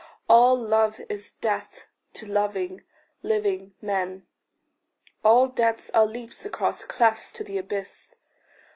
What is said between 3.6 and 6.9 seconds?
men; All deaths are leaps across